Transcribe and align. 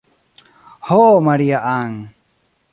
Ho 0.87 1.01
Maria-Ann! 1.21 1.95